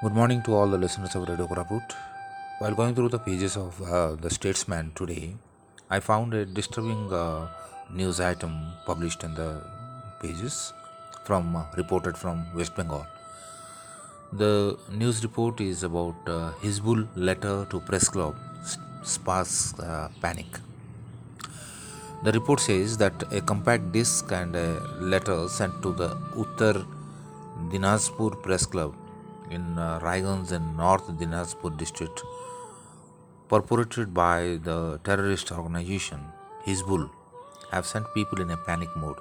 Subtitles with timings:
[0.00, 1.92] Good morning to all the listeners of Radio Koraput.
[2.60, 5.34] While going through the pages of uh, the Statesman today,
[5.90, 7.48] I found a disturbing uh,
[7.92, 8.52] news item
[8.86, 9.60] published in the
[10.22, 10.72] pages
[11.24, 13.04] from uh, reported from West Bengal.
[14.34, 18.36] The news report is about uh, Hizbul letter to press club
[19.02, 20.60] sparks uh, panic.
[22.22, 26.86] The report says that a compact disc and a letter sent to the Uttar
[27.72, 28.94] Dinajpur Press Club
[29.50, 32.22] in uh, Raiganj in North Dinajpur district,
[33.48, 36.20] perpetrated by the terrorist organization
[36.64, 37.10] Hizbul,
[37.70, 39.18] have sent people in a panic mode.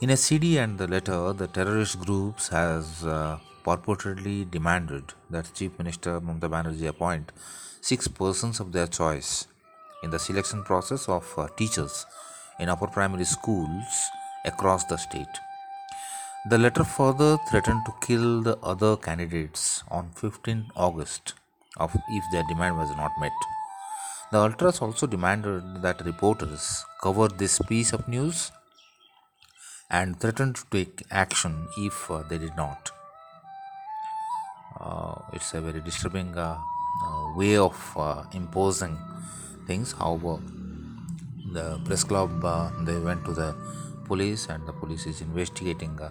[0.00, 5.78] In a CD and the letter, the terrorist groups has uh, purportedly demanded that Chief
[5.78, 7.32] Minister Mamata Banerjee appoint
[7.80, 9.46] six persons of their choice
[10.02, 12.04] in the selection process of uh, teachers
[12.60, 14.08] in upper primary schools
[14.44, 15.34] across the state.
[16.48, 21.34] The letter further threatened to kill the other candidates on 15 August
[21.80, 23.32] if their demand was not met.
[24.30, 28.52] The ultras also demanded that reporters cover this piece of news
[29.90, 32.92] and threatened to take action if uh, they did not.
[34.78, 36.60] Uh, it's a very disturbing uh,
[37.04, 38.96] uh, way of uh, imposing
[39.66, 39.90] things.
[39.98, 40.38] However,
[41.58, 43.50] the press club uh, they went to the
[44.08, 46.10] police and the police is investigating uh,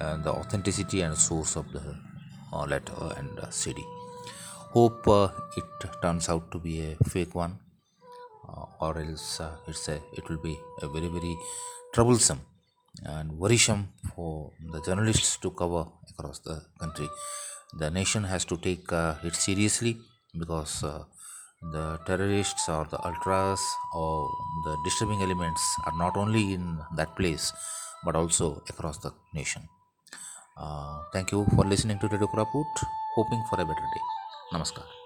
[0.00, 1.84] uh, the authenticity and source of the
[2.52, 3.82] uh, letter and uh, CD.
[4.76, 5.64] Hope uh, it
[6.02, 7.58] turns out to be a fake one
[8.48, 11.34] uh, or else uh, it's a it will be a very very
[11.94, 12.40] troublesome
[13.04, 13.82] and worrisome
[14.14, 17.08] for the journalists to cover across the country
[17.80, 19.92] the nation has to take uh, it seriously
[20.42, 21.04] because uh,
[21.62, 23.60] the terrorists or the ultras
[23.94, 24.30] or
[24.64, 27.52] the disturbing elements are not only in that place
[28.04, 29.62] but also across the nation.
[30.56, 32.66] Uh, thank you for listening to Radio Koraput
[33.14, 34.04] hoping for a better day.
[34.52, 34.97] Namaskar